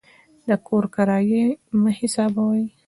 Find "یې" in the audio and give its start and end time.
1.45-1.57